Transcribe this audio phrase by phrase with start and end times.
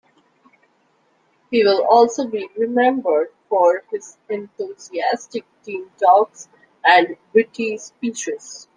[1.51, 6.49] He will also be remembered for his enthusiastic team talks
[6.83, 8.67] and witty speeches.